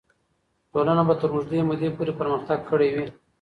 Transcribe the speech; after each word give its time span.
ټولنه 0.71 1.03
به 1.07 1.13
تر 1.19 1.29
اوږدې 1.33 1.59
مودې 1.67 1.89
پورې 1.95 2.13
پرمختګ 2.19 2.59
کړی 2.69 2.89
وي. 2.95 3.05